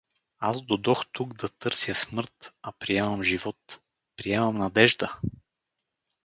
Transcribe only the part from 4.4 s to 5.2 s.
надежда!